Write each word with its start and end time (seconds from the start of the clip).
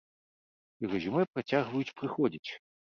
І 0.81 0.89
рэзюмэ 0.95 1.21
працягваюць 1.37 1.95
прыходзіць! 2.03 2.51